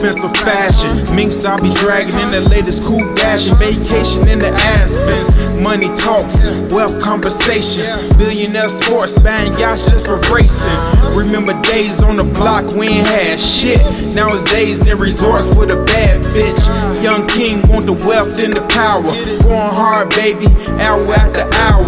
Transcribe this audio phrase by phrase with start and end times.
[0.00, 3.54] Fashion, minks, I'll be dragging in the latest cool dashing.
[3.60, 5.60] Vacation in the Aspens.
[5.60, 8.00] Money talks, wealth conversations.
[8.16, 10.72] Billionaire sports, buying yachts just for racing.
[11.12, 13.76] Remember days on the block, we ain't had shit.
[14.16, 16.64] Now it's days in resorts with a bad bitch.
[17.04, 19.04] Young king want the wealth and the power.
[19.44, 20.48] Going hard, baby,
[20.80, 21.84] hour after hour.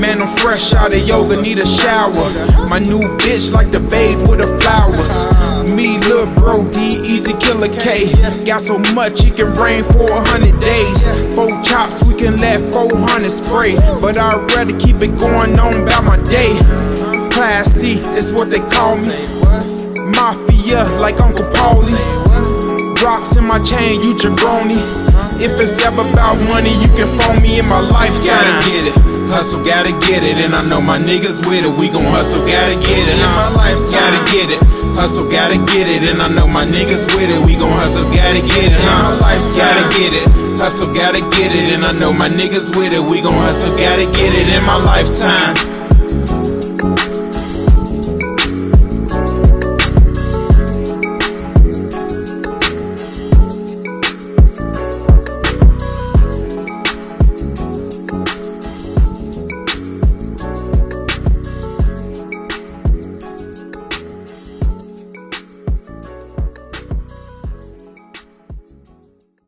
[0.00, 2.24] Man, I'm fresh out of yoga, need a shower.
[2.72, 5.23] My new bitch like the babe with the flowers.
[6.36, 8.08] Bro, D, easy killer K.
[8.44, 10.98] Got so much he can rain for a hundred days.
[11.34, 13.74] Four chops, we can let 400 spray.
[14.00, 16.56] But I'd rather keep it going on about my day.
[17.30, 19.14] Class C, it's what they call me.
[20.14, 21.98] Mafia, like Uncle Paulie.
[23.02, 24.80] Rocks in my chain, you jabroni.
[25.36, 28.38] If it's ever about money, you can phone me in my lifetime.
[28.38, 28.94] Gotta get it,
[29.28, 31.74] hustle, gotta get it, and I know my niggas with it.
[31.76, 33.18] We gon' hustle, gotta get it.
[33.18, 33.98] In my lifetime.
[33.98, 34.60] Gotta get it,
[34.94, 37.40] hustle, gotta get it, and I know my niggas with it.
[37.44, 38.78] We gon' hustle, gotta get it.
[38.78, 39.58] In my lifetime.
[39.58, 40.26] Gotta get it,
[40.58, 43.02] hustle, gotta get it, and I know my niggas with it.
[43.02, 45.73] We gon' hustle, gotta get it in my lifetime.